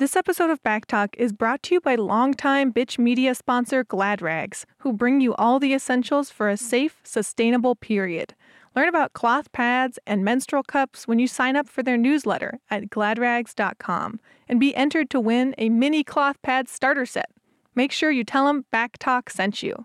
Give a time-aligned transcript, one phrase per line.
[0.00, 4.64] This episode of Backtalk is brought to you by longtime Bitch Media sponsor Glad Rags,
[4.78, 8.34] who bring you all the essentials for a safe, sustainable period.
[8.74, 12.88] Learn about cloth pads and menstrual cups when you sign up for their newsletter at
[12.88, 17.28] gladrags.com and be entered to win a mini cloth pad starter set.
[17.74, 19.84] Make sure you tell them Backtalk sent you.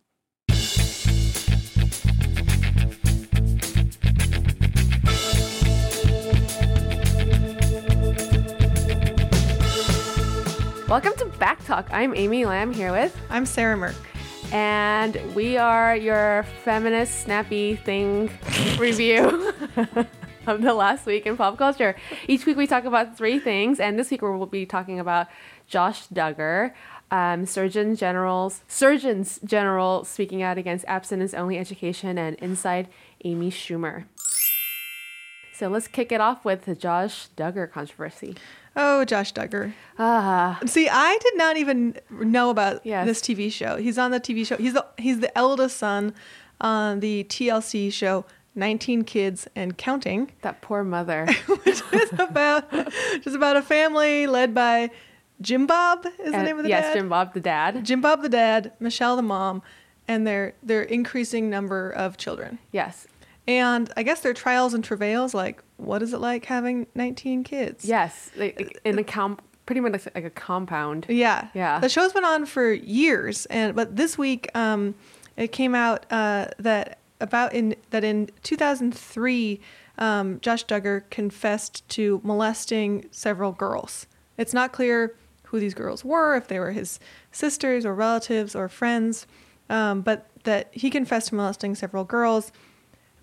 [10.96, 11.90] Welcome to Back Talk.
[11.92, 13.98] I'm Amy Lam here with, I'm Sarah Mirk.
[14.54, 18.32] and we are your feminist snappy thing
[18.78, 19.54] review
[20.48, 21.98] of the last week in pop culture.
[22.30, 25.28] Each week we talk about three things, and this week we will be talking about
[25.68, 26.72] Josh Duggar,
[27.12, 32.88] um, Surgeon General's Surgeons General speaking out against abstinence-only education, and Inside
[33.26, 34.06] Amy Schumer.
[35.54, 38.38] So let's kick it off with the Josh Duggar controversy.
[38.76, 39.74] Oh, Josh Duggar.
[39.98, 43.08] Ah, See, I did not even know about Yes.
[43.08, 43.78] this TV show.
[43.78, 44.58] He's on the TV show.
[44.58, 46.14] He's the he's the eldest son
[46.60, 51.26] on the TLC show 19 Kids and Counting, that poor mother.
[51.48, 52.70] which is about
[53.22, 54.90] just about a family led by
[55.42, 56.94] Jim Bob is the name of the yes, dad.
[56.96, 57.86] Jim Bob, the dad.
[57.86, 59.62] Jim Bob the dad, Michelle the mom,
[60.08, 62.60] and their their increasing number of children.
[62.72, 63.08] Yes,
[63.48, 67.86] And I guess their trials and travails, like what is it like having 19 kids?
[67.86, 71.06] yes, like, in a com- pretty much like, like a compound.
[71.10, 71.50] Yeah.
[71.54, 71.80] Yeah.
[71.80, 74.96] The show's been on for years, and but this week, um,
[75.38, 79.60] it came out uh, that about in that in 2003,
[79.98, 84.08] um, Josh Duggar confessed to molesting several girls.
[84.38, 87.00] It's not clear who these girls were, if they were his
[87.32, 89.26] sisters or relatives or friends,
[89.70, 92.52] um, but that he confessed to molesting several girls.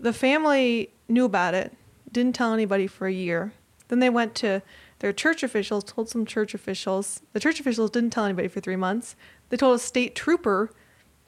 [0.00, 1.72] The family knew about it,
[2.12, 3.52] didn't tell anybody for a year.
[3.88, 4.62] Then they went to
[5.00, 7.22] their church officials, told some church officials.
[7.32, 9.16] The church officials didn't tell anybody for three months.
[9.48, 10.70] They told a state trooper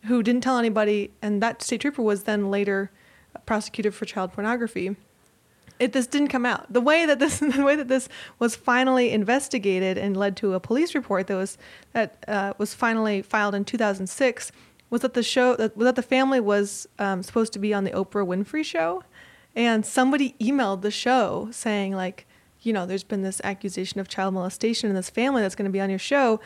[0.05, 2.91] who didn't tell anybody, and that state trooper was then later
[3.47, 4.97] prosecuted for child pornography.
[5.81, 6.73] It this didn't come out.
[6.73, 8.09] The way that this the way that this
[8.39, 11.59] was finally investigated and led to a police report that was
[11.93, 14.53] that uh, was finally filed in 2006
[14.91, 17.91] was that the show that, that the family was um, supposed to be on the
[17.91, 19.03] Oprah Winfrey show,
[19.55, 22.27] and somebody emailed the show saying like,
[22.61, 25.73] you know, there's been this accusation of child molestation in this family that's going to
[25.73, 26.41] be on your show,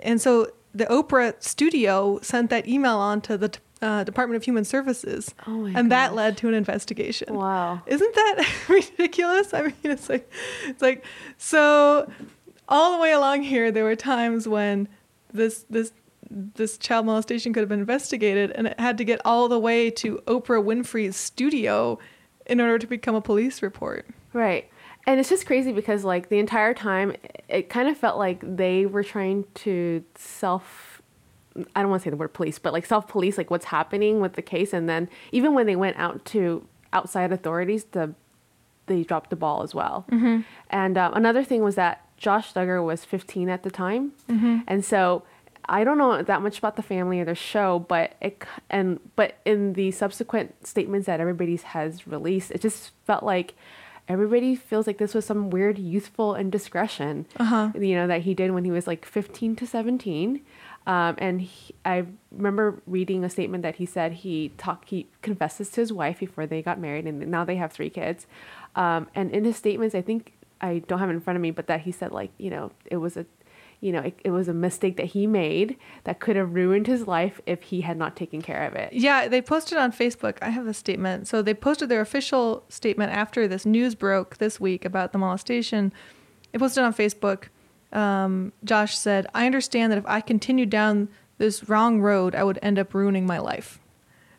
[0.00, 4.64] and so the Oprah studio sent that email on to the uh, Department of Human
[4.64, 7.34] Services, Oh my and that led to an investigation.
[7.34, 7.82] Wow.
[7.86, 9.52] Isn't that ridiculous?
[9.52, 10.30] I mean, it's like,
[10.66, 11.04] it's like,
[11.36, 12.10] so
[12.68, 14.88] all the way along here, there were times when
[15.32, 15.92] this this
[16.30, 19.90] this child molestation could have been investigated, and it had to get all the way
[19.90, 21.98] to Oprah Winfrey's studio
[22.46, 24.06] in order to become a police report.
[24.32, 24.68] Right.
[25.06, 27.16] And it's just crazy because like the entire time
[27.48, 31.02] it kind of felt like they were trying to self
[31.74, 34.20] I don't want to say the word police, but like self police like what's happening
[34.20, 38.14] with the case and then even when they went out to outside authorities the
[38.86, 40.04] they dropped the ball as well.
[40.70, 44.12] And um, another thing was that Josh Duggar was 15 at the time.
[44.66, 45.22] And so
[45.68, 49.36] I don't know that much about the family or the show, but it and but
[49.44, 53.54] in the subsequent statements that everybody has released, it just felt like
[54.08, 57.70] everybody feels like this was some weird youthful indiscretion, Uh-huh.
[57.78, 60.40] you know, that he did when he was like 15 to 17.
[60.84, 65.70] Um, and he, I remember reading a statement that he said he talked, he confesses
[65.70, 68.26] to his wife before they got married, and now they have three kids.
[68.74, 71.52] Um, and in his statements, I think I don't have it in front of me,
[71.52, 73.24] but that he said like, you know, it was a
[73.82, 77.08] you know, it, it was a mistake that he made that could have ruined his
[77.08, 78.92] life if he had not taken care of it.
[78.92, 80.38] Yeah, they posted on Facebook.
[80.40, 81.26] I have the statement.
[81.26, 85.92] So they posted their official statement after this news broke this week about the molestation.
[86.52, 87.48] They posted on Facebook.
[87.92, 92.60] Um, Josh said, "I understand that if I continued down this wrong road, I would
[92.62, 93.80] end up ruining my life."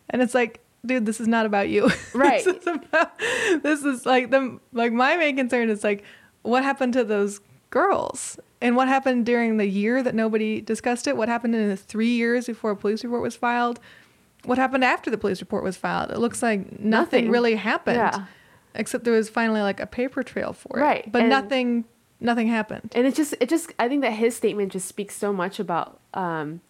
[0.10, 1.92] And it's like, dude, this is not about you.
[2.14, 2.44] Right.
[2.46, 3.20] this is about.
[3.62, 6.06] This is like the like my main concern is like,
[6.44, 8.40] what happened to those girls?
[8.64, 11.18] And what happened during the year that nobody discussed it?
[11.18, 13.80] What happened in the three years before a police report was filed?
[14.46, 16.12] What happened after the police report was filed?
[16.12, 17.30] It looks like nothing, Nothing.
[17.30, 17.98] really happened.
[17.98, 18.26] Yeah.
[18.76, 20.82] Except there was finally like a paper trail for it.
[20.82, 21.86] Right, But and- nothing
[22.20, 22.90] nothing happened.
[22.96, 26.00] And it just, it just, I think that his statement just speaks so much about,
[26.14, 26.62] um,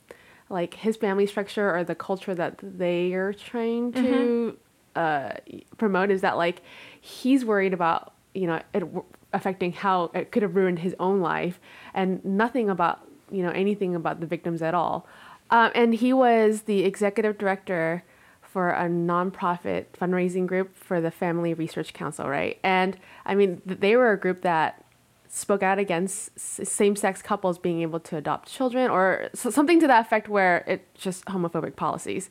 [0.49, 4.57] like his family structure or the culture that they are trying to
[4.95, 5.33] uh,
[5.77, 6.63] promote is that like
[6.99, 8.83] he's worried about you know it
[9.31, 11.59] affecting how it could have ruined his own life
[11.93, 15.07] and nothing about you know anything about the victims at all.
[15.49, 18.03] Um, and he was the executive director
[18.41, 22.59] for a nonprofit fundraising group for the Family Research Council, right?
[22.63, 24.83] And I mean, th- they were a group that
[25.27, 30.29] spoke out against same-sex couples being able to adopt children or something to that effect
[30.29, 32.29] where it's just homophobic policies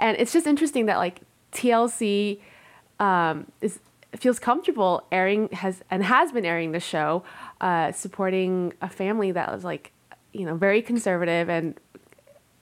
[0.00, 1.20] and it's just interesting that like
[1.52, 2.40] tlc
[2.98, 3.78] um, is
[4.16, 7.22] feels comfortable airing has and has been airing the show
[7.60, 9.92] uh, supporting a family that was like
[10.32, 11.78] you know very conservative and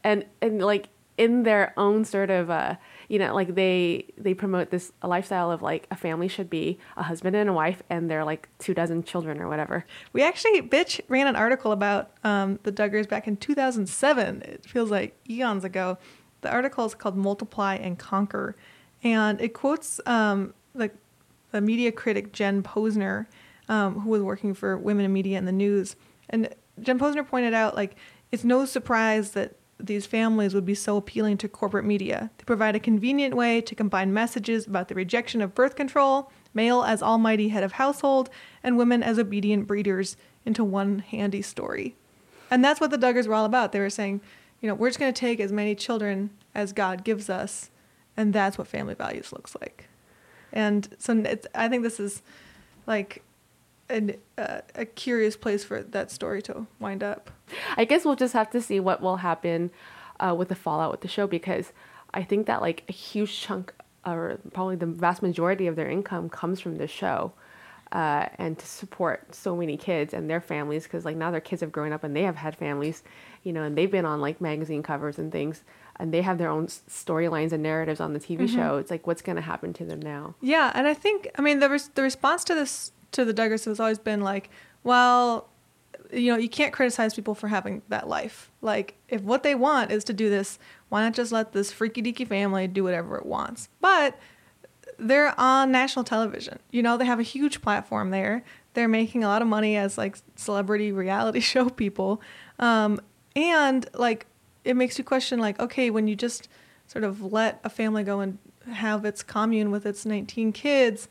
[0.04, 2.76] and and like in their own sort of uh,
[3.08, 7.02] you know like they they promote this lifestyle of like a family should be a
[7.02, 9.84] husband and a wife and they're like two dozen children or whatever.
[10.12, 14.90] We actually bitch ran an article about um, the duggars back in 2007 it feels
[14.90, 15.98] like eons ago.
[16.40, 18.54] The article is called multiply and conquer
[19.02, 20.90] and it quotes um, the,
[21.50, 23.26] the media critic jen Pozner
[23.68, 25.96] um, who was working for women in media and the news
[26.30, 27.96] and jen Pozner pointed out like
[28.30, 32.30] it's no surprise that these families would be so appealing to corporate media.
[32.38, 36.82] They provide a convenient way to combine messages about the rejection of birth control, male
[36.82, 38.28] as almighty head of household,
[38.62, 41.94] and women as obedient breeders into one handy story.
[42.50, 43.72] And that's what the Duggars were all about.
[43.72, 44.20] They were saying,
[44.60, 47.70] you know, we're just going to take as many children as God gives us,
[48.16, 49.88] and that's what family values looks like.
[50.58, 51.22] And so
[51.54, 52.20] I think this is
[52.88, 53.22] like
[53.88, 57.30] an, uh, a curious place for that story to wind up.
[57.76, 59.70] I guess we'll just have to see what will happen
[60.18, 61.72] uh, with the fallout with the show because
[62.12, 63.72] I think that like a huge chunk
[64.04, 67.32] or probably the vast majority of their income comes from the show.
[67.92, 71.60] Uh, and to support so many kids and their families because like now their kids
[71.60, 73.02] have grown up and they have had families
[73.44, 75.64] you know and they've been on like magazine covers and things
[75.98, 78.56] and they have their own storylines and narratives on the tv mm-hmm.
[78.56, 81.42] show it's like what's going to happen to them now yeah and i think i
[81.42, 84.50] mean the, res- the response to this to the Duggars has always been like,
[84.82, 85.48] well,
[86.12, 88.50] you know, you can't criticize people for having that life.
[88.62, 90.58] Like, if what they want is to do this,
[90.88, 93.68] why not just let this freaky deaky family do whatever it wants?
[93.80, 94.18] But
[94.98, 96.58] they're on national television.
[96.70, 98.42] You know, they have a huge platform there.
[98.74, 102.22] They're making a lot of money as like celebrity reality show people.
[102.58, 103.00] Um,
[103.36, 104.26] and like,
[104.68, 106.46] it makes you question, like, okay, when you just
[106.86, 108.38] sort of let a family go and
[108.70, 111.08] have its commune with its 19 kids,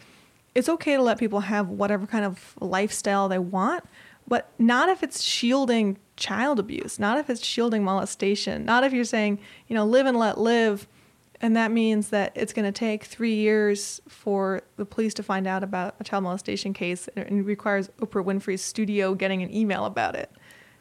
[0.54, 3.84] it's okay to let people have whatever kind of lifestyle they want,
[4.28, 9.04] but not if it's shielding child abuse, not if it's shielding molestation, not if you're
[9.04, 10.88] saying, you know, live and let live.
[11.42, 15.48] And that means that it's going to take three years for the police to find
[15.48, 20.16] out about a child molestation case and requires Oprah Winfrey's studio getting an email about
[20.16, 20.32] it.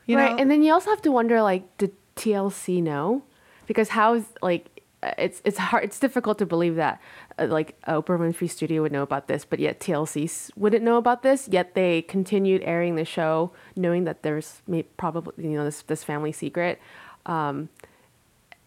[0.06, 0.32] You right.
[0.32, 0.38] Know?
[0.38, 3.22] And then you also have to wonder like, did TLC know?
[3.66, 4.76] Because how's like,
[5.18, 7.00] it's it's hard it's difficult to believe that
[7.38, 11.22] uh, like Oprah Winfrey Studio would know about this, but yet TLC wouldn't know about
[11.22, 11.48] this.
[11.48, 14.62] Yet they continued airing the show, knowing that there's
[14.96, 16.80] probably you know this this family secret.
[17.26, 17.68] Um,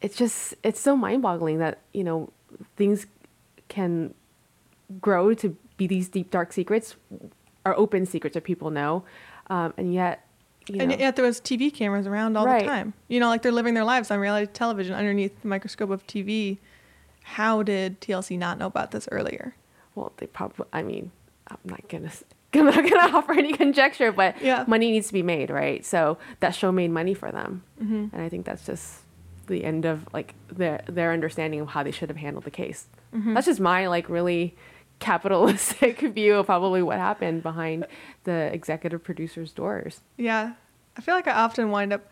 [0.01, 2.31] it's just it's so mind boggling that you know
[2.77, 3.07] things
[3.67, 4.13] can
[5.01, 6.95] grow to be these deep dark secrets
[7.65, 9.03] or open secrets that people know,
[9.49, 10.25] um, and yet
[10.69, 10.83] you know.
[10.83, 12.61] And yet there was TV cameras around all right.
[12.61, 12.93] the time.
[13.07, 16.57] You know, like they're living their lives on reality television underneath the microscope of TV.
[17.23, 19.55] How did TLC not know about this earlier?
[19.95, 20.65] Well, they probably.
[20.73, 21.11] I mean,
[21.47, 22.11] I'm not gonna.
[22.53, 24.65] I'm not gonna offer any conjecture, but yeah.
[24.67, 25.85] money needs to be made, right?
[25.85, 28.07] So that show made money for them, mm-hmm.
[28.11, 29.01] and I think that's just
[29.49, 32.87] the end of like their their understanding of how they should have handled the case.
[33.13, 33.33] Mm-hmm.
[33.33, 34.55] That's just my like really
[34.99, 37.85] capitalistic view of probably what happened behind
[38.23, 40.01] the executive producer's doors.
[40.17, 40.53] Yeah.
[40.97, 42.11] I feel like I often wind up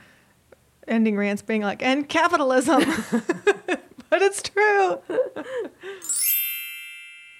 [0.87, 2.81] ending rants being like, and capitalism.
[4.09, 5.01] but it's true.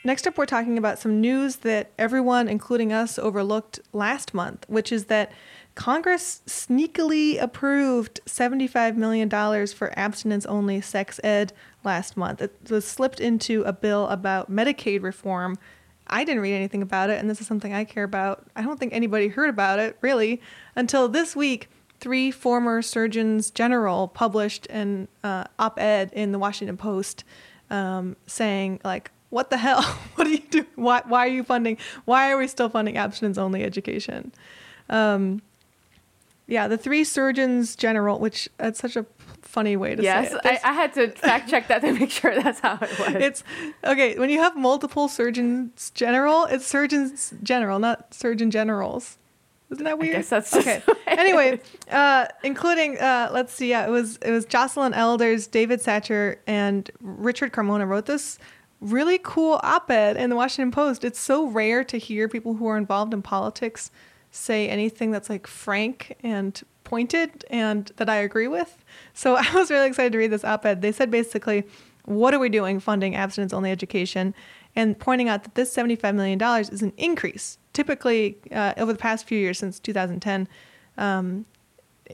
[0.04, 4.92] Next up, we're talking about some news that everyone, including us, overlooked last month, which
[4.92, 5.32] is that
[5.76, 9.30] Congress sneakily approved $75 million
[9.68, 11.54] for abstinence only sex ed
[11.88, 12.42] last month.
[12.42, 15.58] It was slipped into a bill about Medicaid reform.
[16.06, 18.46] I didn't read anything about it, and this is something I care about.
[18.56, 20.42] I don't think anybody heard about it, really,
[20.76, 21.70] until this week.
[22.00, 27.24] Three former surgeons general published an uh, op ed in the Washington Post
[27.72, 29.82] um, saying, like, what the hell?
[30.16, 30.68] what are you doing?
[30.76, 31.78] Why, why are you funding?
[32.06, 34.32] Why are we still funding abstinence only education?
[34.90, 35.42] Um,
[36.46, 39.06] yeah, the three surgeons general, which that's such a
[39.42, 40.42] funny way to yes, say it.
[40.44, 43.16] Yes, I, I, had to fact check that to make sure that's how it was.
[43.16, 43.44] It's
[43.84, 46.46] okay when you have multiple surgeons general.
[46.46, 49.18] It's surgeons general, not surgeon generals.
[49.70, 50.16] Isn't that weird?
[50.16, 50.82] I guess that's okay.
[51.08, 51.60] anyway,
[51.92, 56.90] uh, including uh, let's see, yeah, it was it was Joycelyn Elders, David Satcher, and
[57.02, 58.40] Richard Carmona wrote this
[58.80, 61.04] really cool op-ed in the Washington Post.
[61.04, 63.92] It's so rare to hear people who are involved in politics
[64.32, 68.84] say anything that's like frank and pointed and that I agree with.
[69.14, 70.82] So I was really excited to read this op ed.
[70.82, 71.66] They said basically,
[72.06, 74.34] what are we doing funding abstinence only education?
[74.76, 79.28] And pointing out that this $75 million is an increase typically uh, over the past
[79.28, 80.48] few years since 2010,
[80.98, 81.46] um,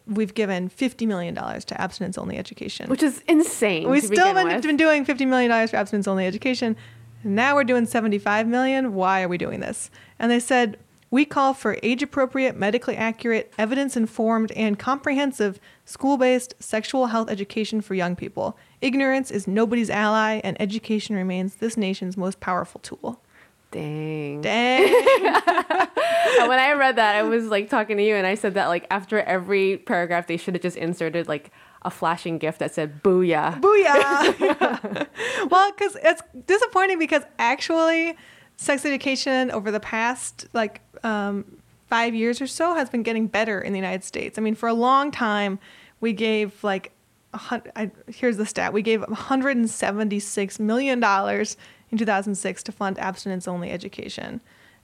[0.05, 2.89] we've given $50 million to abstinence only education.
[2.89, 3.89] which is insane.
[3.89, 6.75] We've still been, been doing $50 million for abstinence only education.
[7.23, 8.93] Now we're doing 75 million.
[8.93, 9.89] Why are we doing this?
[10.19, 10.77] And they said,
[11.13, 17.29] we call for age appropriate, medically accurate, evidence informed, and comprehensive school based sexual health
[17.29, 18.57] education for young people.
[18.81, 23.21] Ignorance is nobody's ally, and education remains this nation's most powerful tool.
[23.69, 24.41] Dang.
[24.41, 24.85] Dang.
[24.87, 28.65] And when I read that, I was like talking to you, and I said that
[28.69, 31.51] like after every paragraph, they should have just inserted like
[31.83, 35.07] a flashing gift that said "Booyah." Booyah!
[35.51, 38.17] well, because it's disappointing because actually,
[38.63, 41.45] sex education over the past like um,
[41.87, 44.37] five years or so has been getting better in the United States.
[44.37, 45.59] I mean, for a long time,
[45.99, 46.91] we gave like
[47.33, 51.57] I, here's the stat: we gave 176 million dollars
[51.89, 54.41] in 2006 to fund abstinence-only education,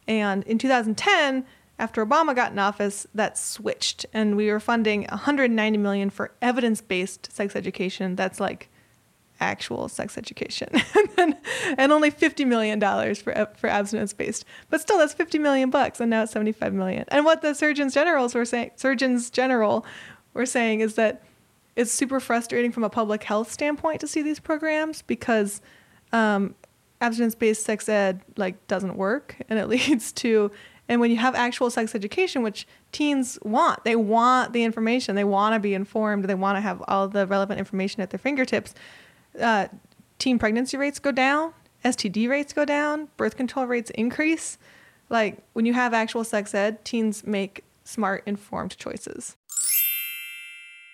[0.07, 1.45] and in 2010.
[1.77, 7.31] After Obama got in office, that switched, and we were funding 190 million for evidence-based
[7.31, 8.17] sex education.
[8.17, 8.68] That's like
[9.39, 10.69] actual sex education.
[10.99, 11.37] And, then,
[11.77, 14.45] and only 50 million dollars for for abstinence based.
[14.69, 17.05] But still that's 50 million bucks and now it's 75 million.
[17.09, 19.85] And what the surgeons generals were saying surgeons general
[20.33, 21.23] were saying is that
[21.75, 25.61] it's super frustrating from a public health standpoint to see these programs because
[26.11, 26.55] um,
[27.01, 30.51] abstinence based sex ed like doesn't work and it leads to
[30.87, 35.23] and when you have actual sex education which teens want they want the information they
[35.23, 38.73] want to be informed they want to have all the relevant information at their fingertips
[39.39, 39.67] uh,
[40.17, 44.57] teen pregnancy rates go down std rates go down birth control rates increase
[45.09, 49.35] like when you have actual sex ed teens make smart informed choices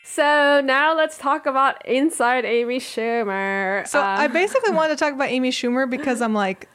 [0.04, 3.86] So now let's talk about Inside Amy Schumer.
[3.86, 6.70] So Um, I basically wanted to talk about Amy Schumer because I'm like,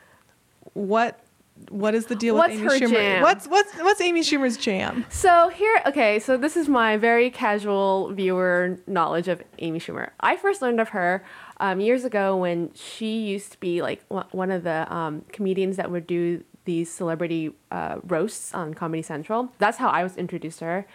[0.75, 1.21] what
[1.69, 2.91] what is the deal What's with Amy her Schumer?
[2.91, 3.23] jam?
[3.23, 5.05] What's what's what's Amy Schumer's jam?
[5.11, 10.11] So here, okay, so this is my very casual viewer knowledge of Amy Schumer.
[10.21, 11.25] I first learned of her
[11.59, 15.77] um, years ago when she used to be like one one of the um, comedians
[15.77, 19.53] that would do these celebrity uh, roasts on Comedy Central.
[19.59, 20.87] That's how I was introduced to her.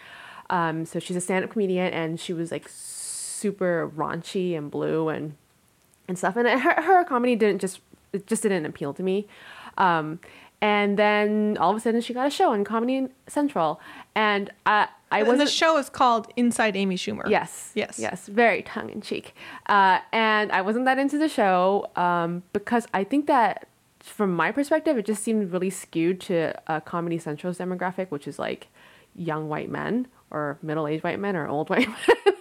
[0.50, 5.36] Um, so she's a stand-up comedian, and she was like super raunchy and blue and
[6.08, 6.36] and stuff.
[6.36, 7.80] And her, her comedy didn't just
[8.14, 9.28] it just didn't appeal to me.
[9.78, 10.20] Um,
[10.66, 13.80] and then all of a sudden she got a show on Comedy Central,
[14.16, 15.42] and I I wasn't.
[15.42, 17.30] the show is called Inside Amy Schumer.
[17.30, 17.72] Yes.
[17.76, 18.00] Yes.
[18.00, 18.26] Yes.
[18.26, 19.36] Very tongue in cheek.
[19.68, 23.68] Uh, and I wasn't that into the show um, because I think that
[24.00, 28.40] from my perspective, it just seemed really skewed to uh, Comedy Central's demographic, which is
[28.40, 28.68] like
[29.16, 32.34] young white men or middle aged white men or old white men.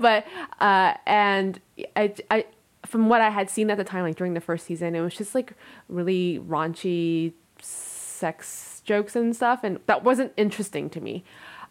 [0.00, 0.26] but,
[0.60, 1.60] uh, and
[1.94, 2.46] I, I,
[2.86, 5.14] from what I had seen at the time, like during the first season, it was
[5.14, 5.52] just like
[5.88, 7.34] really raunchy
[7.66, 9.60] sex jokes and stuff.
[9.62, 11.24] And that wasn't interesting to me.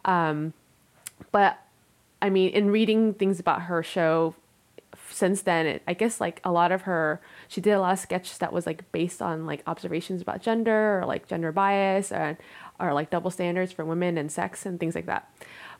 [0.03, 0.53] Um,
[1.31, 1.59] but
[2.21, 4.35] I mean, in reading things about her show
[5.09, 7.99] since then, it, I guess like a lot of her, she did a lot of
[7.99, 12.37] sketches that was like based on like observations about gender or like gender bias and
[12.79, 15.29] or like double standards for women and sex and things like that.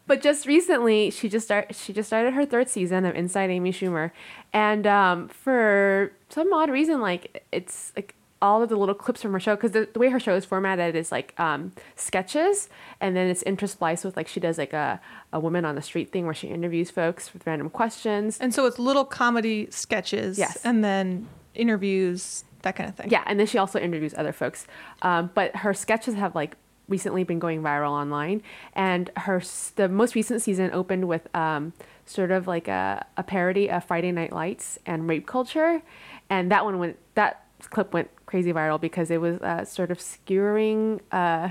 [0.07, 3.71] But just recently, she just start she just started her third season of Inside Amy
[3.71, 4.11] Schumer,
[4.53, 9.31] and um, for some odd reason, like it's like all of the little clips from
[9.33, 13.15] her show because the, the way her show is formatted is like um, sketches and
[13.15, 14.99] then it's interspliced with like she does like a,
[15.33, 18.65] a woman on the street thing where she interviews folks with random questions And so
[18.65, 20.37] it's little comedy sketches.
[20.37, 20.57] Yes.
[20.65, 23.09] And then interviews, that kind of thing.
[23.09, 24.67] yeah and then she also interviews other folks
[25.01, 26.55] um, but her sketches have like
[26.87, 28.41] recently been going viral online
[28.73, 29.41] and her
[29.75, 31.73] the most recent season opened with um,
[32.05, 35.81] sort of like a, a parody of friday night lights and rape culture
[36.29, 39.99] and that one went that clip went crazy viral because it was uh, sort of
[39.99, 41.49] skewering uh,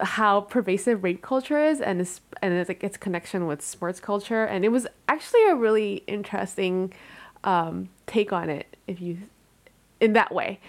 [0.00, 4.44] how pervasive rape culture is and its, and it's like its connection with sports culture.
[4.44, 6.92] And it was actually a really interesting
[7.44, 9.18] um, take on it if you
[10.00, 10.60] in that way.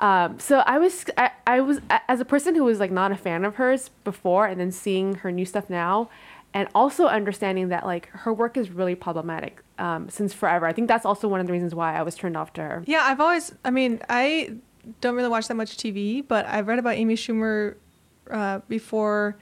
[0.00, 3.16] Um, so I was I, I was as a person who was like not a
[3.16, 6.10] fan of hers before and then seeing her new stuff now
[6.54, 10.66] and also understanding that like her work is really problematic um, since forever.
[10.66, 12.84] I think that's also one of the reasons why I was turned off to her.
[12.86, 14.56] Yeah, I've always, I mean, I
[15.00, 17.76] don't really watch that much TV, but I've read about Amy Schumer
[18.30, 19.36] uh, before,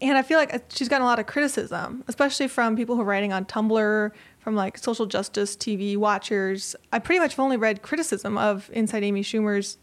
[0.00, 3.02] and I feel like uh, she's gotten a lot of criticism, especially from people who
[3.02, 6.76] are writing on Tumblr, from like social justice TV watchers.
[6.92, 9.78] I pretty much have only read criticism of Inside Amy Schumer's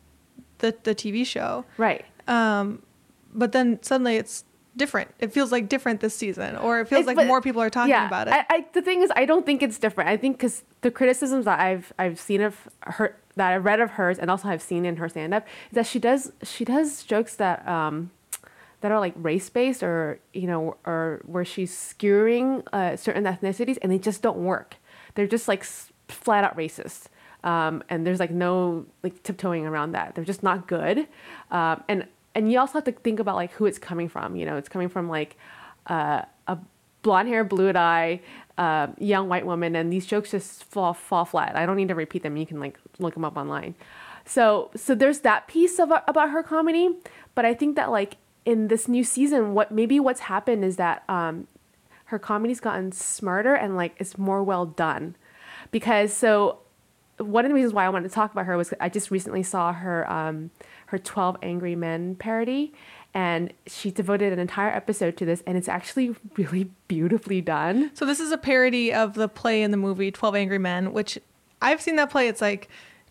[0.59, 2.05] the the TV show, right.
[2.27, 2.83] Um,
[3.33, 4.43] but then suddenly it's
[4.77, 5.09] different.
[5.19, 7.69] It feels like different this season, or it feels It's- like but- more people are
[7.69, 8.33] talking yeah, about it.
[8.33, 10.09] I, I, the thing is, I don't think it's different.
[10.09, 13.91] I think because the criticisms that I've I've seen of her that I've read of
[13.91, 17.03] hers and also I've seen in her stand up is that she does she does
[17.03, 18.11] jokes that um
[18.81, 23.77] that are like race based or you know or where she's skewering uh, certain ethnicities
[23.81, 24.75] and they just don't work.
[25.15, 25.63] They're just like
[26.07, 27.05] flat out racist.
[27.43, 30.13] Um, and there's like no like tiptoeing around that.
[30.15, 31.07] They're just not good.
[31.51, 34.35] Um, and and you also have to think about like who it's coming from.
[34.35, 35.37] You know, it's coming from like
[35.87, 36.57] uh, a
[37.01, 38.21] blonde hair, blue eye,
[38.57, 41.55] uh, young white woman, and these jokes just fall fall flat.
[41.55, 42.37] I don't need to repeat them.
[42.37, 43.75] You can like look them up online.
[44.25, 46.95] So so there's that piece of about her comedy,
[47.35, 51.03] but I think that like in this new season, what maybe what's happened is that
[51.09, 51.47] um,
[52.05, 55.15] her comedy's gotten smarter and like it's more well done,
[55.71, 56.60] because so
[57.21, 59.43] one of the reasons why I wanted to talk about her was I just recently
[59.43, 60.51] saw her um,
[60.87, 62.73] her Twelve Angry Men parody,
[63.13, 67.91] and she devoted an entire episode to this, and it's actually really beautifully done.
[67.93, 71.19] So this is a parody of the play in the movie Twelve Angry Men, which
[71.61, 72.27] I've seen that play.
[72.27, 72.69] It's like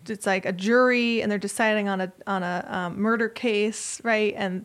[0.08, 4.34] it's like a jury, and they're deciding on a on a um, murder case, right?
[4.36, 4.64] And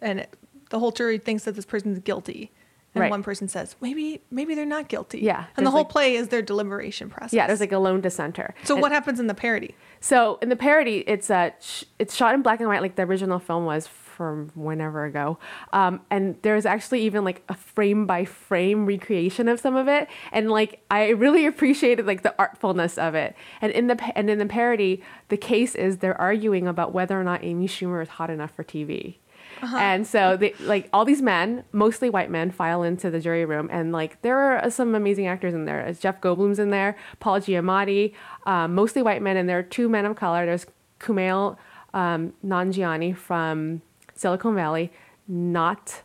[0.00, 0.34] and it,
[0.70, 2.50] the whole jury thinks that this person's guilty,
[2.96, 3.10] and Right.
[3.10, 5.20] one person says maybe maybe they're not guilty.
[5.20, 7.32] Yeah, and the whole like- play is their deliberation process.
[7.34, 8.54] Yeah, there's like a lone dissenter.
[8.64, 9.74] so And- what happens in the parody?
[10.00, 13.02] So in the parody, it's uh, sh- it's shot in black and white, like the
[13.02, 15.38] original film was from whenever ago.
[15.74, 20.08] Um, and there's actually even like a frame by frame recreation of some of it,
[20.32, 23.36] and like I really appreciated like the artfulness of it.
[23.60, 27.24] And in the and in the parody, the case is they're arguing about whether or
[27.24, 29.16] not Amy Schumer is hot enough for TV.
[29.62, 33.68] And so they like all these men, mostly white men, file into the jury room,
[33.72, 35.80] and like there are some amazing actors in there.
[35.80, 39.88] As Jeff Goldblum's in there, Paul Giamatti, um, mostly white men, and there are two
[39.88, 40.46] men of color.
[40.46, 40.66] There's
[41.00, 41.56] Kumail
[41.94, 43.82] um, Nanjiani from
[44.14, 44.92] Silicon Valley,
[45.28, 46.02] not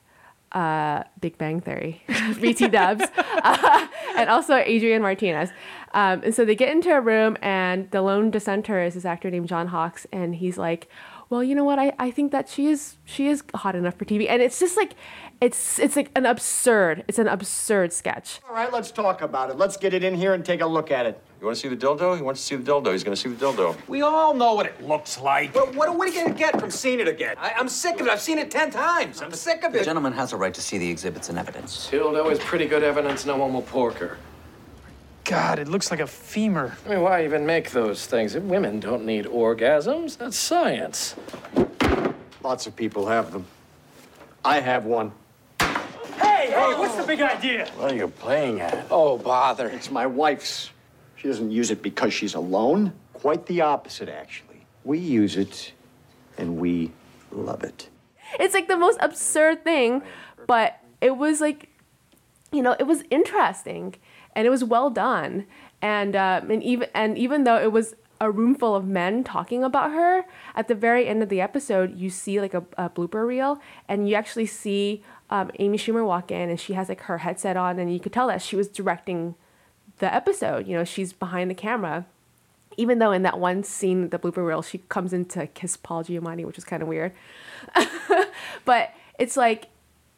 [0.51, 2.03] uh, Big Bang Theory,
[2.41, 5.49] BT Dubs, uh, and also Adrian Martinez.
[5.93, 9.29] Um, and so they get into a room, and the lone dissenter is this actor
[9.29, 10.87] named John Hawkes, and he's like,
[11.31, 11.79] "Well, you know what?
[11.79, 14.75] I, I think that she is she is hot enough for TV." And it's just
[14.77, 14.93] like,
[15.39, 18.39] it's it's like an absurd, it's an absurd sketch.
[18.47, 19.57] All right, let's talk about it.
[19.57, 21.19] Let's get it in here and take a look at it.
[21.39, 22.15] You want to see the dildo?
[22.15, 22.91] He wants to see the dildo.
[22.91, 23.75] He's going to see the dildo.
[23.87, 25.53] We all know what it looks like.
[25.53, 27.35] But what, what are we gonna get from seeing it again?
[27.39, 28.09] I, I'm sick of it.
[28.11, 29.23] I've seen it ten times.
[29.23, 29.79] I'm sick of it.
[29.79, 31.89] The gentleman has a right to see the exhibits and evidence.
[31.89, 34.17] Dildo is pretty good evidence no one will pork her.
[35.31, 36.75] God, it looks like a femur.
[36.85, 38.35] I mean, why even make those things?
[38.35, 40.17] Women don't need orgasms.
[40.17, 41.15] That's science.
[42.43, 43.45] Lots of people have them.
[44.43, 45.13] I have one.
[45.61, 47.71] Hey, hey, what's the big idea?
[47.77, 48.87] What are you playing at?
[48.91, 49.69] Oh, bother.
[49.69, 50.71] It's my wife's.
[51.15, 52.91] She doesn't use it because she's alone.
[53.13, 54.65] Quite the opposite, actually.
[54.83, 55.71] We use it,
[56.37, 56.91] and we
[57.31, 57.87] love it.
[58.37, 60.01] It's like the most absurd thing,
[60.45, 61.69] but it was like,
[62.51, 63.95] you know, it was interesting
[64.35, 65.45] and it was well done.
[65.81, 69.63] And um, and even and even though it was a room full of men talking
[69.63, 73.25] about her, at the very end of the episode, you see like a, a blooper
[73.25, 77.19] reel, and you actually see um, Amy Schumer walk in, and she has like her
[77.19, 79.35] headset on, and you could tell that she was directing
[79.97, 80.67] the episode.
[80.67, 82.05] You know, she's behind the camera
[82.77, 86.03] even though in that one scene, the blooper reel, she comes in to kiss Paul
[86.03, 87.11] Giamatti, which is kind of weird.
[88.65, 89.67] but it's like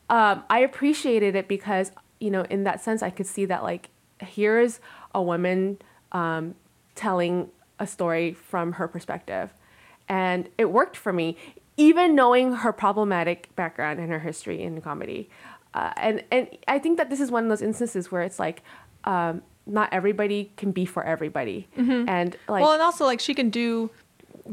[0.09, 3.89] um, I appreciated it because you know, in that sense, I could see that like
[4.23, 4.79] here's
[5.13, 5.77] a woman
[6.11, 6.55] um,
[6.95, 9.53] telling a story from her perspective,
[10.09, 11.37] and it worked for me,
[11.77, 15.29] even knowing her problematic background and her history in comedy.
[15.73, 18.61] Uh, and and I think that this is one of those instances where it's like.
[19.05, 23.49] Um, not everybody can be for everybody, and like well, and also like she can
[23.49, 23.89] do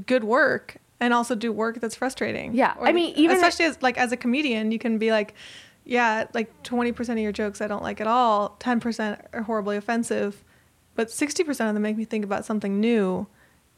[0.06, 2.54] good work and also do work that's frustrating.
[2.54, 5.34] Yeah, I mean, even if- especially as like as a comedian, you can be like,
[5.90, 8.50] yeah, like twenty percent of your jokes I don't like at all.
[8.60, 10.44] Ten percent are horribly offensive,
[10.94, 13.26] but sixty percent of them make me think about something new,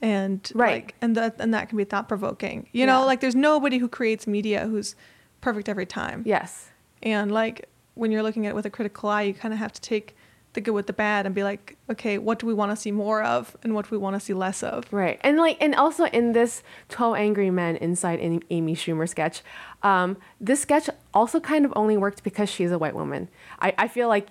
[0.02, 0.84] and Right.
[0.84, 2.68] like, and that and that can be thought provoking.
[2.72, 4.94] You know, like there's nobody who creates media who's
[5.40, 6.22] perfect every time.
[6.26, 6.68] yes,
[7.02, 9.72] And like when you're looking at it with a critical eye, you kind of have
[9.72, 10.14] to take
[10.54, 12.92] the good with the bad and be like, okay, what do we want to see
[12.92, 14.92] more of, and what do we want to see less of?
[14.92, 15.18] Right.
[15.22, 19.42] And like and also in this 12 Angry Men inside Amy Schumer sketch,
[19.82, 23.28] um, this sketch also kind of only worked because she's a white woman.
[23.60, 24.28] I, I feel like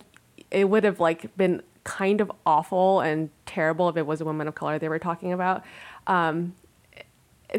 [0.52, 4.48] it would have like been kind of awful and terrible if it was a woman
[4.48, 5.64] of color they were talking about.
[6.08, 6.56] Um,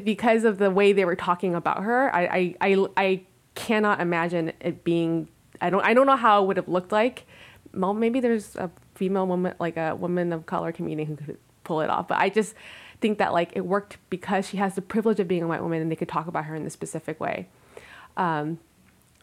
[0.04, 3.22] because of the way they were talking about her, I, I, I, I
[3.54, 5.28] cannot imagine it being
[5.60, 7.24] I don't I don't know how it would have looked like.
[7.74, 11.80] Well, maybe there's a female woman like a woman of color comedian who could pull
[11.80, 12.54] it off, but I just
[13.00, 15.80] think that like it worked because she has the privilege of being a white woman
[15.82, 17.48] and they could talk about her in this specific way.
[18.16, 18.58] Um,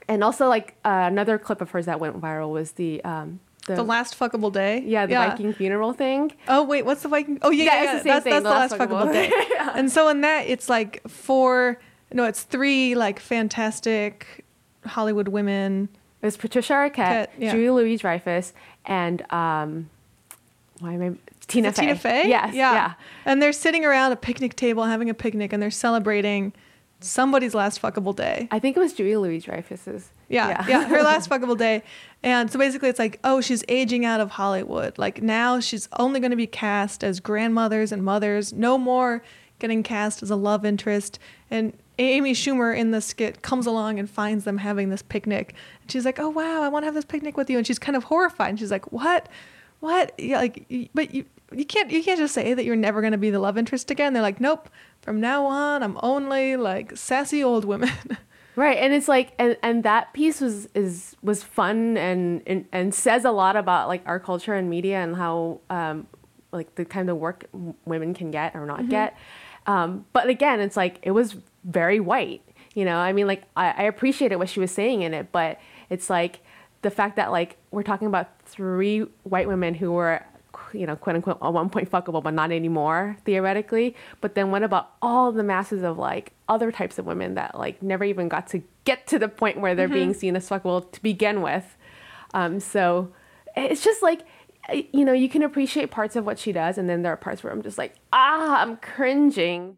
[0.07, 3.75] and also like uh, another clip of hers that went viral was the um, the,
[3.75, 4.81] The last fuckable day.
[4.85, 6.31] yeah the Viking funeral thing.
[6.47, 7.37] Oh wait, what's the Viking?
[7.43, 7.93] Oh yeah, Yeah, yeah, it's yeah.
[7.93, 9.29] the same that's, thing, that's the, last last fuckable fuckable day.
[9.29, 9.45] day.
[9.75, 11.79] And so in that, it's like four.
[12.11, 14.43] No, it's three like fantastic
[14.85, 15.89] Hollywood women.
[16.21, 17.51] It was Patricia Arquette, Arquette, yeah.
[17.51, 18.53] Julia Louis Dreyfus,
[18.85, 19.89] and um,
[20.79, 21.81] why am I Tina Fey?
[21.81, 22.29] Tina Fey?
[22.29, 22.93] Yes, yeah.
[23.25, 26.53] And they're sitting around a picnic table having a picnic and they're celebrating
[27.01, 28.47] somebody's last fuckable day.
[28.51, 30.11] I think it was Julia Louis Dreyfus's.
[30.27, 31.83] Yeah, yeah, her last fuckable day.
[32.21, 34.97] And so basically, it's like, oh, she's aging out of Hollywood.
[34.97, 38.53] Like now, she's only going to be cast as grandmothers and mothers.
[38.53, 39.23] No more
[39.59, 41.19] getting cast as a love interest.
[41.49, 45.53] And Amy Schumer in the skit comes along and finds them having this picnic.
[45.81, 47.57] And she's like, oh wow, I want to have this picnic with you.
[47.57, 48.49] And she's kind of horrified.
[48.49, 49.27] And she's like, what?
[49.81, 50.13] What?
[50.17, 53.17] Yeah, like, but you you can't you can't just say that you're never going to
[53.17, 54.13] be the love interest again.
[54.13, 54.69] They're like, nope.
[55.01, 57.91] From now on, I'm only like sassy old women.
[58.55, 62.93] Right, and it's like, and, and that piece was is was fun and, and and
[62.93, 66.07] says a lot about like our culture and media and how um,
[66.51, 67.45] like the kind of work
[67.85, 69.17] women can get or not get.
[69.69, 72.41] Um, but again, it's like it was very white.
[72.73, 75.59] You know, I mean, like I, I appreciated what she was saying in it, but
[75.91, 76.39] it's like
[76.81, 80.25] the fact that like we're talking about three white women who were
[80.73, 83.95] you know, quote unquote, at one point fuckable, but not anymore, theoretically.
[84.21, 87.81] But then what about all the masses of like other types of women that like
[87.81, 91.01] never even got to get to the point where they're being seen as fuckable to
[91.01, 91.77] begin with?
[92.33, 93.11] Um, so
[93.55, 94.21] it's just like,
[94.73, 97.43] you know, you can appreciate parts of what she does, and then there are parts
[97.43, 99.77] where I'm just like, ah, I'm cringing.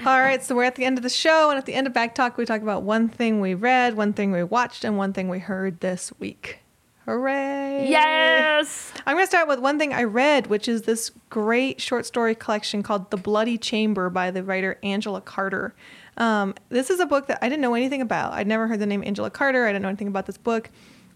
[0.00, 1.92] All right, so we're at the end of the show, and at the end of
[1.92, 5.12] Back Talk, we talk about one thing we read, one thing we watched, and one
[5.12, 6.60] thing we heard this week.
[7.06, 7.86] Hooray!
[7.88, 8.92] Yes!
[9.06, 12.34] I'm going to start with one thing I read, which is this great short story
[12.34, 15.74] collection called The Bloody Chamber by the writer Angela Carter.
[16.16, 18.32] Um, this is a book that I didn't know anything about.
[18.32, 19.66] I'd never heard the name Angela Carter.
[19.66, 20.70] I didn't know anything about this book.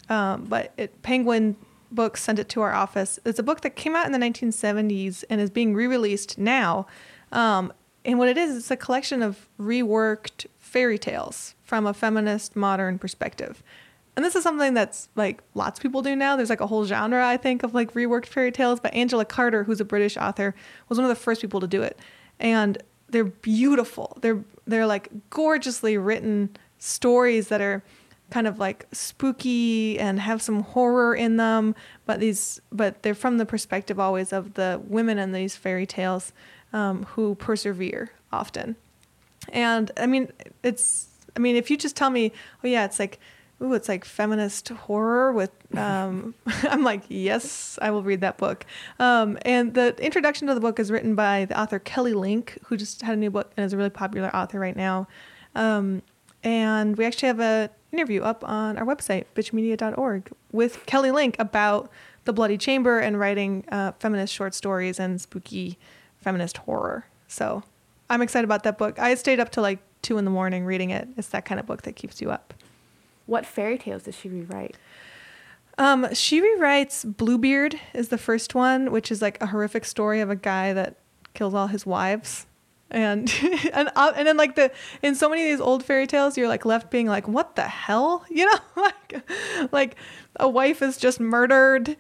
[0.09, 1.57] Um, but it, Penguin
[1.91, 3.19] Books sent it to our office.
[3.25, 6.87] It's a book that came out in the 1970s and is being re released now.
[7.33, 7.73] Um,
[8.05, 12.99] and what it is, it's a collection of reworked fairy tales from a feminist modern
[12.99, 13.63] perspective.
[14.17, 16.37] And this is something that's like lots of people do now.
[16.37, 18.81] There's like a whole genre, I think, of like reworked fairy tales.
[18.81, 20.55] But Angela Carter, who's a British author,
[20.89, 21.99] was one of the first people to do it.
[22.39, 24.19] And they're beautiful.
[24.21, 27.83] They're they're like gorgeously written stories that are
[28.31, 31.75] kind of like spooky and have some horror in them.
[32.07, 36.33] But these but they're from the perspective always of the women in these fairy tales
[36.73, 38.77] um, who persevere often.
[39.51, 42.33] And I mean, it's I mean, if you just tell me,
[42.65, 43.21] oh yeah, it's like
[43.63, 48.65] ooh, it's like feminist horror with, um, I'm like, yes, I will read that book.
[48.99, 52.77] Um, and the introduction to the book is written by the author Kelly Link, who
[52.77, 55.09] just had a new book and is a really popular author right now.
[55.55, 56.03] Um,
[56.43, 61.91] and we actually have a interview up on our website, bitchmedia.org, with Kelly Link about
[62.25, 65.79] the Bloody Chamber and writing uh, feminist short stories and spooky
[66.19, 67.07] feminist horror.
[67.29, 67.63] So
[68.09, 68.99] I'm excited about that book.
[68.99, 71.09] I stayed up till like two in the morning reading it.
[71.17, 72.55] It's that kind of book that keeps you up.
[73.27, 74.77] What fairy tales does she rewrite?
[75.79, 80.29] Um, she rewrites Bluebeard is the first one, which is like a horrific story of
[80.29, 80.97] a guy that
[81.33, 82.47] kills all his wives.
[82.91, 83.33] And
[83.73, 84.73] and uh, and then like the
[85.03, 87.63] in so many of these old fairy tales, you're like left being like, what the
[87.63, 89.23] hell, you know, like
[89.73, 89.97] like
[90.37, 91.97] a wife is just murdered,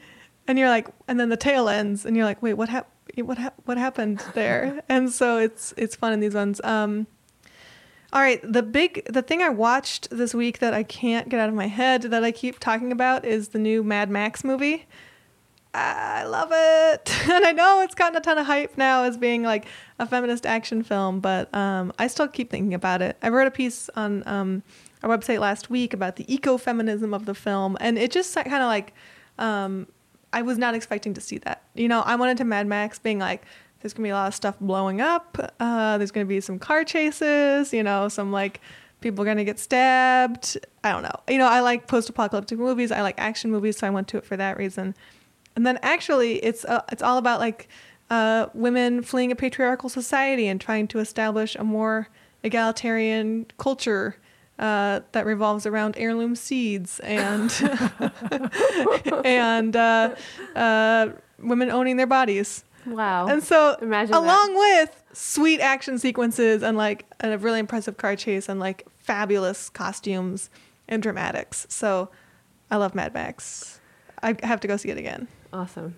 [0.46, 3.38] and you're like, and then the tale ends, and you're like, wait, what hap- what
[3.38, 4.82] hap- what happened there?
[4.88, 6.60] and so it's it's fun in these ones.
[6.64, 7.06] Um,
[8.12, 11.48] all right, the big the thing I watched this week that I can't get out
[11.48, 14.86] of my head that I keep talking about is the new Mad Max movie.
[15.72, 17.16] I love it.
[17.30, 19.66] And I know it's gotten a ton of hype now as being like
[19.98, 23.16] a feminist action film, but um, I still keep thinking about it.
[23.22, 24.62] I wrote a piece on um,
[25.02, 28.66] our website last week about the ecofeminism of the film, and it just kind of
[28.66, 28.94] like
[29.38, 29.86] um,
[30.32, 31.62] I was not expecting to see that.
[31.74, 33.44] You know, I went into Mad Max being like,
[33.80, 35.54] there's gonna be a lot of stuff blowing up.
[35.60, 37.72] Uh, there's gonna be some car chases.
[37.72, 38.60] You know, some like
[39.00, 40.58] people are gonna get stabbed.
[40.84, 41.20] I don't know.
[41.28, 42.90] You know, I like post-apocalyptic movies.
[42.90, 44.94] I like action movies, so I went to it for that reason.
[45.56, 47.68] And then actually, it's uh, it's all about like
[48.10, 52.08] uh, women fleeing a patriarchal society and trying to establish a more
[52.42, 54.16] egalitarian culture
[54.58, 57.50] uh, that revolves around heirloom seeds and
[59.24, 60.14] and uh,
[60.54, 61.08] uh,
[61.38, 62.64] women owning their bodies.
[62.86, 63.26] Wow.
[63.28, 68.48] And so, Imagine along with sweet action sequences and like a really impressive car chase
[68.48, 70.50] and like fabulous costumes
[70.88, 71.66] and dramatics.
[71.68, 72.10] So,
[72.70, 73.79] I love Mad Max.
[74.22, 75.28] I have to go see it again.
[75.52, 75.96] Awesome.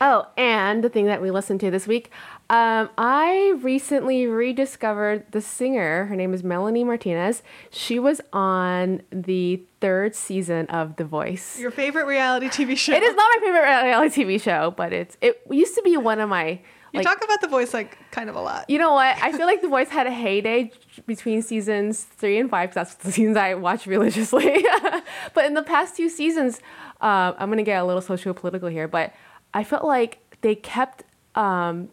[0.00, 2.10] Oh, and the thing that we listened to this week,
[2.48, 6.06] Um, I recently rediscovered the singer.
[6.06, 7.42] Her name is Melanie Martinez.
[7.70, 11.58] She was on the third season of The Voice.
[11.58, 12.92] Your favorite reality TV show.
[12.92, 16.20] It is not my favorite reality TV show, but it's it used to be one
[16.20, 16.60] of my.
[16.92, 18.68] You like, talk about the voice like kind of a lot.
[18.68, 19.16] you know what?
[19.22, 20.72] I feel like The Voice had a heyday
[21.06, 22.74] between seasons three and five.
[22.74, 24.64] That's the seasons I watch religiously.
[25.34, 26.60] but in the past two seasons,
[27.00, 29.14] uh, I'm gonna get a little socio-political here, but
[29.54, 31.90] I felt like they kept um,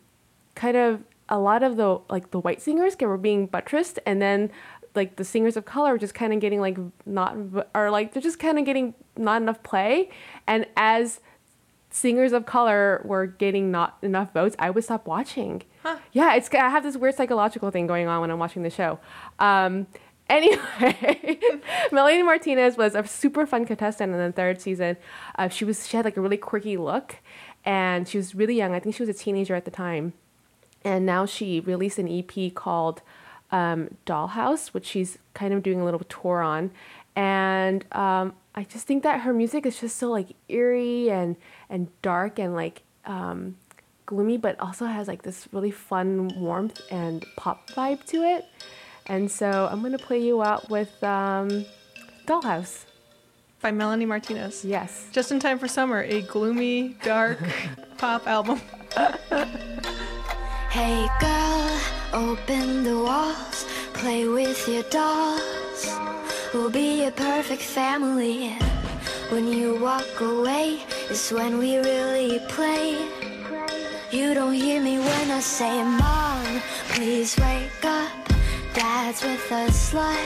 [0.56, 4.52] kind of a lot of the like the white singers were being buttressed, and then
[4.96, 7.38] like the singers of color were just kind of getting like not
[7.76, 10.10] or like they're just kind of getting not enough play,
[10.48, 11.20] and as
[11.89, 15.63] singers of color were getting not enough votes, I would stop watching.
[16.12, 19.00] Yeah, it's I have this weird psychological thing going on when I'm watching the show.
[19.39, 19.88] Um,
[20.30, 21.39] anyway,
[21.91, 24.97] Melanie Martinez was a super fun contestant in the third season.
[25.38, 27.15] Uh, she was she had like a really quirky look,
[27.63, 28.73] and she was really young.
[28.73, 30.13] I think she was a teenager at the time,
[30.84, 33.02] and now she released an EP called
[33.52, 36.71] um, Dollhouse, which she's kind of doing a little tour on,
[37.15, 41.36] and um, I just think that her music is just so like eerie and
[41.70, 43.56] and dark and like um,
[44.08, 48.46] gloomy, but also has like this really fun warmth and pop vibe to it.
[49.06, 51.65] And so I'm gonna play you out with um,
[52.26, 52.86] Dollhouse.
[53.62, 54.65] By Melanie Martinez.
[54.65, 55.06] Yes.
[55.12, 57.39] Just in time for summer, a gloomy, dark
[57.98, 58.60] pop album.
[60.70, 61.80] Hey girl,
[62.13, 66.07] open the walls, play with your dolls.
[66.54, 68.56] We'll be a perfect family.
[69.30, 70.80] When you walk away,
[71.10, 73.08] It's when we really play.
[74.12, 78.12] You don't hear me when I say, Mom, please wake up.
[78.74, 80.18] Dad's with a slut,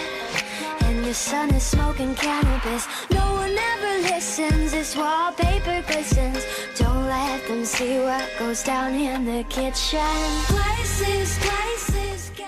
[0.83, 2.87] and your son is smoking cannabis.
[3.09, 6.45] No one ever listens, this wallpaper glistens.
[6.77, 10.17] Don't let them see what goes down in the kitchen.
[10.47, 11.90] Places, places.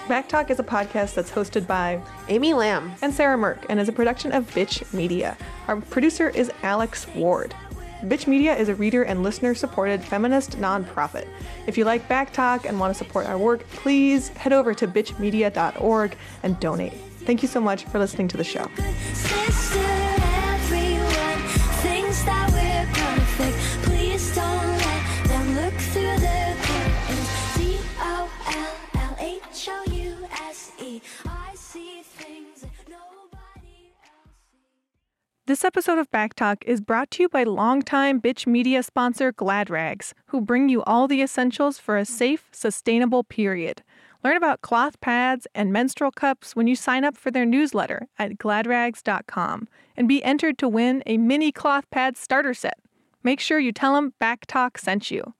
[0.08, 2.94] Get- Backtalk is a podcast that's hosted by Amy Lam.
[3.02, 5.38] and Sarah Mirk and is a production of Bitch Media.
[5.68, 7.54] Our producer is Alex Ward.
[8.04, 11.26] Bitch Media is a reader and listener supported feminist nonprofit.
[11.68, 16.18] If you like Backtalk and want to support our work, please head over to bitchmedia.org
[16.44, 16.94] and donate.
[17.26, 18.68] Thank you so much for listening to the show.
[35.54, 40.16] This episode of Backtalk is brought to you by longtime Bitch Media sponsor Glad Rags,
[40.30, 43.84] who bring you all the essentials for a safe, sustainable period.
[44.24, 48.39] Learn about cloth pads and menstrual cups when you sign up for their newsletter at
[48.39, 52.80] gladrags.com and be entered to win a mini cloth pad starter set.
[53.22, 55.36] Make sure you tell them Backtalk sent you.